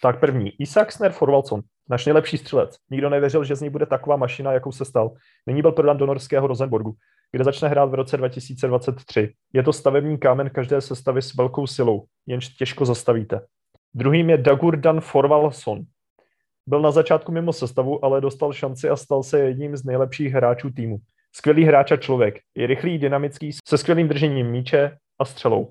Tak 0.02 0.20
první, 0.20 0.52
Isak 0.58 0.92
Sner 0.92 1.12
Forvalson, 1.12 1.60
náš 1.90 2.06
nejlepší 2.06 2.38
střelec. 2.38 2.76
Nikdo 2.90 3.10
nevěřil, 3.10 3.44
že 3.44 3.56
z 3.56 3.60
ní 3.60 3.70
bude 3.70 3.86
taková 3.86 4.16
mašina, 4.16 4.52
jakou 4.52 4.72
se 4.72 4.84
stal. 4.84 5.12
Nyní 5.46 5.62
byl 5.62 5.72
prodán 5.72 5.96
do 5.96 6.06
norského 6.06 6.46
Rosenborgu, 6.46 6.94
kde 7.32 7.44
začne 7.44 7.68
hrát 7.68 7.84
v 7.84 7.94
roce 7.94 8.16
2023. 8.16 9.32
Je 9.52 9.62
to 9.62 9.72
stavební 9.72 10.18
kámen 10.18 10.50
každé 10.50 10.80
sestavy 10.80 11.22
s 11.22 11.34
velkou 11.34 11.66
silou, 11.66 12.04
jenž 12.26 12.48
těžko 12.48 12.84
zastavíte. 12.84 13.40
Druhým 13.94 14.30
je 14.30 14.38
Dagurdan 14.38 15.00
Forvalson. 15.00 15.82
Byl 16.66 16.80
na 16.80 16.90
začátku 16.90 17.32
mimo 17.32 17.52
sestavu, 17.52 18.04
ale 18.04 18.20
dostal 18.20 18.52
šanci 18.52 18.88
a 18.88 18.96
stal 18.96 19.22
se 19.22 19.40
jedním 19.40 19.76
z 19.76 19.84
nejlepších 19.84 20.32
hráčů 20.32 20.70
týmu. 20.70 20.98
Skvělý 21.32 21.64
hráč 21.64 21.92
a 21.92 21.96
člověk. 21.96 22.40
Je 22.54 22.66
rychlý, 22.66 22.98
dynamický, 22.98 23.52
se 23.68 23.78
skvělým 23.78 24.08
držením 24.08 24.50
míče 24.50 24.96
a 25.18 25.24
střelou. 25.24 25.70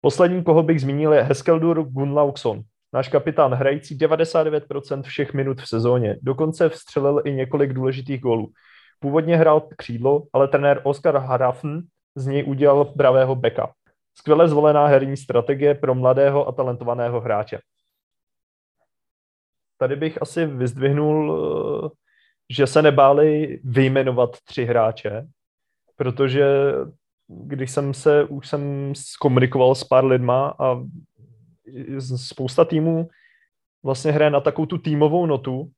Poslední, 0.00 0.44
koho 0.44 0.62
bych 0.62 0.80
zmínil, 0.80 1.12
je 1.12 1.22
Heskeldur 1.22 1.82
Gunlaugson. 1.82 2.62
Náš 2.92 3.08
kapitán 3.08 3.54
hrající 3.54 3.98
99% 3.98 5.02
všech 5.02 5.34
minut 5.34 5.60
v 5.60 5.68
sezóně, 5.68 6.16
dokonce 6.22 6.68
vstřelil 6.68 7.22
i 7.24 7.32
několik 7.32 7.72
důležitých 7.72 8.20
gólů. 8.20 8.52
Původně 8.98 9.36
hrál 9.36 9.60
křídlo, 9.76 10.22
ale 10.32 10.48
trenér 10.48 10.80
Oskar 10.84 11.16
Harafn 11.16 11.78
z 12.14 12.26
něj 12.26 12.44
udělal 12.46 12.84
pravého 12.84 13.34
beka. 13.34 13.72
Skvěle 14.14 14.48
zvolená 14.48 14.86
herní 14.86 15.16
strategie 15.16 15.74
pro 15.74 15.94
mladého 15.94 16.48
a 16.48 16.52
talentovaného 16.52 17.20
hráče. 17.20 17.58
Tady 19.78 19.96
bych 19.96 20.22
asi 20.22 20.46
vyzdvihnul, 20.46 21.38
eh, 21.86 21.88
že 22.50 22.66
se 22.66 22.82
nebáli 22.82 23.60
vyjmenovat 23.64 24.36
tři 24.44 24.64
hráče, 24.64 25.26
protože 25.96 26.44
když 27.28 27.70
jsem 27.70 27.94
se, 27.94 28.24
už 28.24 28.48
jsem 28.48 28.92
komunikoval 29.20 29.74
s 29.74 29.84
pár 29.84 30.04
lidma 30.04 30.54
a 30.58 30.76
spousta 32.16 32.64
týmů 32.64 33.08
vlastně 33.82 34.12
hraje 34.12 34.30
na 34.30 34.40
takovou 34.40 34.66
tu 34.66 34.78
týmovou 34.78 35.26
notu, 35.26 35.70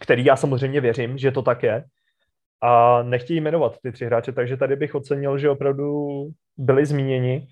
který 0.00 0.24
já 0.24 0.36
samozřejmě 0.36 0.80
věřím, 0.80 1.18
že 1.18 1.30
to 1.30 1.42
tak 1.42 1.62
je, 1.62 1.84
a 2.62 3.02
nechtějí 3.02 3.40
jmenovat 3.40 3.78
ty 3.82 3.92
tři 3.92 4.06
hráče, 4.06 4.32
takže 4.32 4.56
tady 4.56 4.76
bych 4.76 4.94
ocenil, 4.94 5.38
že 5.38 5.50
opravdu 5.50 6.06
byli 6.56 6.86
zmíněni. 6.86 7.48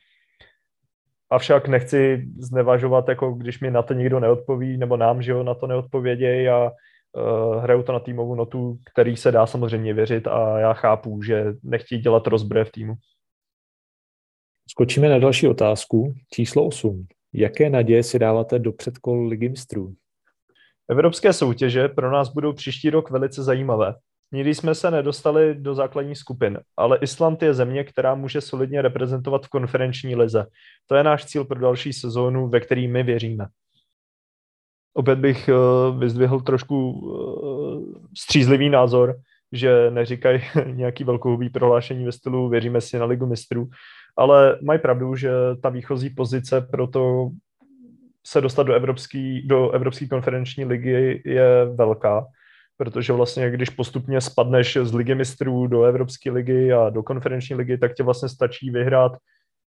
Avšak 1.30 1.68
nechci 1.68 2.26
znevažovat, 2.38 3.08
jako 3.08 3.32
když 3.32 3.60
mi 3.60 3.70
na 3.70 3.82
to 3.82 3.94
nikdo 3.94 4.20
neodpoví, 4.20 4.76
nebo 4.76 4.96
nám, 4.96 5.22
že 5.22 5.32
jo, 5.32 5.42
na 5.42 5.54
to 5.54 5.66
neodpovědějí 5.66 6.48
a 6.48 6.70
uh, 6.70 7.62
hrajou 7.62 7.82
to 7.82 7.92
na 7.92 8.00
týmovou 8.00 8.34
notu, 8.34 8.78
který 8.92 9.16
se 9.16 9.32
dá 9.32 9.46
samozřejmě 9.46 9.94
věřit 9.94 10.26
a 10.26 10.58
já 10.58 10.72
chápu, 10.72 11.22
že 11.22 11.44
nechtějí 11.62 12.00
dělat 12.00 12.26
rozbroje 12.26 12.64
v 12.64 12.72
týmu. 12.72 12.94
Skočíme 14.70 15.08
na 15.08 15.18
další 15.18 15.48
otázku, 15.48 16.14
číslo 16.32 16.66
8. 16.66 17.06
Jaké 17.34 17.70
naděje 17.70 18.02
si 18.02 18.18
dáváte 18.18 18.58
do 18.58 18.72
předkol 18.72 19.26
ligy 19.26 19.48
mistrů? 19.48 19.94
Evropské 20.90 21.32
soutěže 21.32 21.88
pro 21.88 22.10
nás 22.10 22.28
budou 22.28 22.52
příští 22.52 22.90
rok 22.90 23.10
velice 23.10 23.42
zajímavé. 23.42 23.94
Nikdy 24.32 24.54
jsme 24.54 24.74
se 24.74 24.90
nedostali 24.90 25.54
do 25.54 25.74
základních 25.74 26.18
skupin, 26.18 26.58
ale 26.76 26.98
Island 27.02 27.42
je 27.42 27.54
země, 27.54 27.84
která 27.84 28.14
může 28.14 28.40
solidně 28.40 28.82
reprezentovat 28.82 29.46
v 29.46 29.48
konferenční 29.48 30.16
lize. 30.16 30.46
To 30.86 30.94
je 30.94 31.02
náš 31.02 31.24
cíl 31.24 31.44
pro 31.44 31.60
další 31.60 31.92
sezónu, 31.92 32.48
ve 32.48 32.60
který 32.60 32.88
my 32.88 33.02
věříme. 33.02 33.46
Opět 34.94 35.18
bych 35.18 35.48
uh, 35.48 35.98
vyzdvihl 35.98 36.40
trošku 36.40 36.90
uh, 36.90 37.94
střízlivý 38.18 38.70
názor, 38.70 39.14
že 39.52 39.90
neříkají 39.90 40.40
nějaký 40.66 41.04
velkohubý 41.04 41.50
prohlášení 41.50 42.04
ve 42.04 42.12
stylu 42.12 42.48
věříme 42.48 42.80
si 42.80 42.98
na 42.98 43.04
ligu 43.04 43.26
mistrů, 43.26 43.68
ale 44.16 44.58
mají 44.62 44.78
pravdu, 44.78 45.16
že 45.16 45.30
ta 45.62 45.68
výchozí 45.68 46.10
pozice 46.10 46.60
pro 46.60 46.86
to 46.86 47.30
se 48.26 48.40
dostat 48.40 48.62
do 48.62 48.74
evropské 48.74 49.40
do 49.44 49.70
evropský 49.70 50.08
konferenční 50.08 50.64
ligy 50.64 51.22
je 51.24 51.64
velká 51.74 52.26
protože 52.76 53.12
vlastně 53.12 53.50
když 53.50 53.70
postupně 53.70 54.20
spadneš 54.20 54.78
z 54.82 54.94
ligy 54.94 55.14
mistrů 55.14 55.66
do 55.66 55.82
Evropské 55.82 56.30
ligy 56.30 56.72
a 56.72 56.90
do 56.90 57.02
konferenční 57.02 57.56
ligy, 57.56 57.78
tak 57.78 57.94
tě 57.94 58.02
vlastně 58.02 58.28
stačí 58.28 58.70
vyhrát 58.70 59.12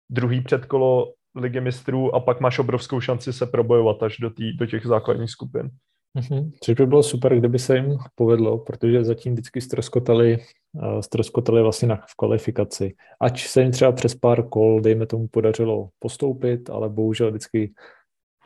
druhý 0.10 0.42
předkolo 0.42 1.14
ligy 1.36 1.62
mistrů 1.62 2.16
a 2.16 2.20
pak 2.20 2.40
máš 2.40 2.60
obrovskou 2.60 3.02
šanci 3.02 3.34
se 3.34 3.46
probojovat 3.46 4.04
až 4.04 4.18
do, 4.18 4.30
tý, 4.30 4.58
do 4.58 4.66
těch 4.66 4.86
základních 4.86 5.30
skupin. 5.30 5.70
Mm-hmm. 6.16 6.52
Což 6.60 6.76
by 6.76 6.86
bylo 6.86 7.04
super, 7.04 7.38
kdyby 7.38 7.60
se 7.60 7.76
jim 7.76 7.98
povedlo, 8.16 8.58
protože 8.58 9.04
zatím 9.04 9.34
vždycky 9.34 9.62
stroskotali, 9.62 10.38
uh, 10.74 11.00
stroskotali 11.00 11.62
vlastně 11.62 11.88
na, 11.88 11.96
v 11.96 12.16
kvalifikaci. 12.16 12.96
Ač 13.20 13.48
se 13.48 13.62
jim 13.62 13.72
třeba 13.72 13.92
přes 13.92 14.16
pár 14.16 14.50
kol, 14.50 14.82
dejme 14.82 15.06
tomu, 15.06 15.28
podařilo 15.28 15.90
postoupit, 16.00 16.70
ale 16.70 16.90
bohužel 16.90 17.30
vždycky 17.30 17.74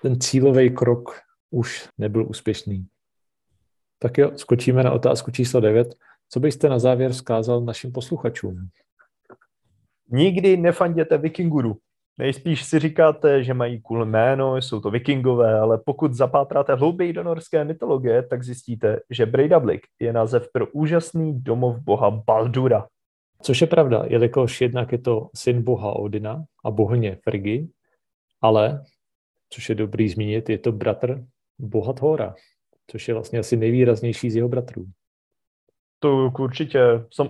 ten 0.02 0.20
cílový 0.20 0.70
krok 0.70 1.20
už 1.52 1.90
nebyl 1.98 2.26
úspěšný. 2.30 2.88
Tak 4.00 4.18
jo, 4.18 4.32
skočíme 4.36 4.84
na 4.84 4.92
otázku 4.92 5.32
číslo 5.32 5.60
9. 5.60 5.96
Co 6.30 6.40
byste 6.40 6.70
na 6.70 6.80
závěr 6.80 7.12
vzkázal 7.12 7.62
našim 7.62 7.92
posluchačům? 7.92 8.70
Nikdy 10.12 10.58
nefanděte 10.58 11.18
vikinguru. 11.18 11.78
Nejspíš 12.20 12.64
si 12.64 12.80
říkáte, 12.80 13.44
že 13.44 13.54
mají 13.54 13.82
cool 13.82 14.06
jméno, 14.06 14.58
jsou 14.58 14.82
to 14.82 14.92
vikingové, 14.92 15.60
ale 15.60 15.78
pokud 15.86 16.14
zapátráte 16.14 16.76
hlouběji 16.76 17.14
do 17.14 17.24
norské 17.24 17.64
mytologie, 17.64 18.24
tak 18.24 18.44
zjistíte, 18.44 19.00
že 19.10 19.26
Breidablik 19.26 19.82
je 20.00 20.14
název 20.14 20.48
pro 20.54 20.68
úžasný 20.68 21.42
domov 21.42 21.80
boha 21.80 22.12
Baldura. 22.12 22.88
Což 23.42 23.62
je 23.62 23.68
pravda, 23.68 24.04
jelikož 24.08 24.62
jednak 24.62 24.92
je 24.92 24.98
to 24.98 25.30
syn 25.36 25.64
boha 25.64 25.96
Odina 25.96 26.44
a 26.66 26.72
bohně 26.72 27.18
Frigi, 27.24 27.70
ale, 28.42 28.84
což 29.50 29.70
je 29.70 29.76
dobrý 29.76 30.10
zmínit, 30.10 30.50
je 30.50 30.58
to 30.58 30.72
bratr 30.72 31.24
boha 31.60 31.94
Thora 31.94 32.36
což 32.92 33.08
je 33.08 33.14
vlastně 33.14 33.40
asi 33.40 33.58
nejvýraznější 33.58 34.32
z 34.32 34.36
jeho 34.36 34.50
bratrů. 34.50 34.86
To 36.00 36.32
určitě, 36.40 36.80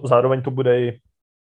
zároveň 0.03 0.41
to 0.41 0.51
bude 0.51 0.81
i 0.81 0.99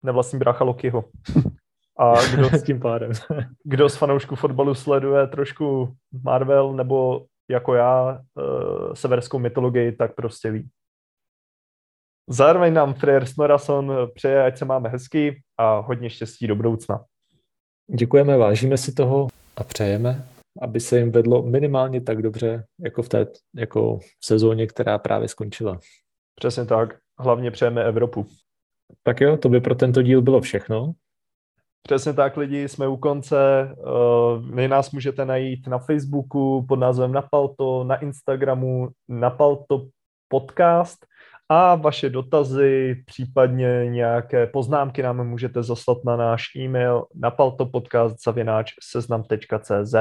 nevlastní 0.03 0.39
brácha 0.39 0.63
Lokiho. 0.63 1.05
A 1.99 2.13
kdo, 2.35 2.49
s 2.49 2.63
tím 2.63 2.79
pádem. 2.79 3.11
kdo 3.63 3.89
z 3.89 3.95
fanoušků 3.95 4.35
fotbalu 4.35 4.75
sleduje 4.75 5.27
trošku 5.27 5.93
Marvel 6.23 6.73
nebo 6.73 7.25
jako 7.49 7.73
já 7.73 8.11
uh, 8.11 8.93
severskou 8.93 9.39
mytologii, 9.39 9.91
tak 9.91 10.15
prostě 10.15 10.51
ví. 10.51 10.69
Zároveň 12.29 12.73
nám 12.73 12.93
Freyr 12.93 13.25
Snorason 13.25 13.91
přeje, 14.13 14.43
ať 14.43 14.57
se 14.57 14.65
máme 14.65 14.89
hezky 14.89 15.41
a 15.57 15.79
hodně 15.79 16.09
štěstí 16.09 16.47
do 16.47 16.55
budoucna. 16.55 17.05
Děkujeme, 17.95 18.37
vážíme 18.37 18.77
si 18.77 18.93
toho 18.93 19.27
a 19.57 19.63
přejeme, 19.63 20.27
aby 20.61 20.79
se 20.79 20.99
jim 20.99 21.11
vedlo 21.11 21.43
minimálně 21.43 22.01
tak 22.01 22.21
dobře, 22.21 22.65
jako 22.79 23.03
v 23.03 23.09
té 23.09 23.27
jako 23.55 23.97
v 23.99 24.25
sezóně, 24.25 24.67
která 24.67 24.97
právě 24.97 25.27
skončila. 25.27 25.79
Přesně 26.35 26.65
tak. 26.65 26.97
Hlavně 27.19 27.51
přejeme 27.51 27.83
Evropu. 27.83 28.25
Tak 29.03 29.21
jo, 29.21 29.37
to 29.37 29.49
by 29.49 29.61
pro 29.61 29.75
tento 29.75 30.01
díl 30.01 30.21
bylo 30.21 30.41
všechno. 30.41 30.93
Přesně 31.87 32.13
tak, 32.13 32.37
lidi, 32.37 32.69
jsme 32.69 32.87
u 32.87 32.97
konce. 32.97 33.69
Eh, 33.71 33.75
vy 34.55 34.67
nás 34.67 34.91
můžete 34.91 35.25
najít 35.25 35.67
na 35.67 35.79
Facebooku 35.79 36.65
pod 36.67 36.79
názvem 36.79 37.11
Napalto, 37.11 37.83
na 37.83 37.95
Instagramu 37.95 38.89
Napalto 39.09 39.85
podcast 40.27 41.05
a 41.49 41.75
vaše 41.75 42.09
dotazy, 42.09 43.03
případně 43.05 43.85
nějaké 43.89 44.47
poznámky 44.47 45.03
nám 45.03 45.27
můžete 45.27 45.63
zaslat 45.63 45.97
na 46.05 46.17
náš 46.17 46.43
e-mail 46.55 47.05
napaltopodcast.seznam.cz 47.15 49.95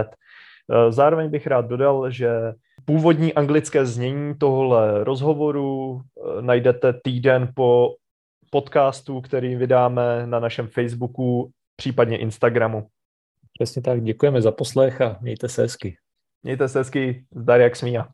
Eh, 0.71 0.92
zároveň 0.92 1.31
bych 1.31 1.47
rád 1.47 1.66
dodal, 1.66 2.11
že 2.11 2.53
původní 2.85 3.35
anglické 3.35 3.87
znění 3.87 4.35
tohle 4.38 5.05
rozhovoru 5.05 6.01
eh, 6.01 6.42
najdete 6.42 6.95
týden 7.03 7.49
po 7.55 7.95
podcastu, 8.51 9.21
který 9.21 9.57
vydáme 9.57 10.27
na 10.27 10.40
našem 10.40 10.68
Facebooku, 10.68 11.51
případně 11.77 12.19
Instagramu. 12.19 12.89
Přesně 13.59 13.83
tak, 13.83 14.03
děkujeme 14.03 14.43
za 14.43 14.53
poslech 14.53 15.01
a 15.01 15.19
mějte 15.21 15.49
se 15.49 15.63
hezky. 15.63 15.97
Mějte 16.43 16.69
se 16.69 16.79
hezky, 16.79 17.27
zdar 17.37 17.61
jak 17.61 17.77
smíja. 17.77 18.09